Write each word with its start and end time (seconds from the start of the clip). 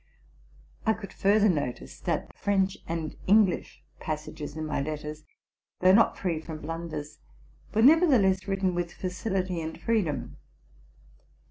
I 0.83 0.93
could 0.93 1.13
further 1.13 1.47
notice 1.47 1.99
that 1.99 2.25
the 2.29 2.33
French 2.33 2.79
and 2.87 3.15
English 3.27 3.83
passages 3.99 4.57
in 4.57 4.65
my 4.65 4.81
letters, 4.81 5.25
although 5.79 5.93
not 5.93 6.17
free 6.17 6.39
from 6.39 6.61
blunders, 6.61 7.19
were 7.71 7.83
neyer 7.83 7.99
theless 7.99 8.47
written 8.47 8.73
with 8.73 8.91
facility 8.93 9.61
and 9.61 9.79
freedom. 9.79 10.37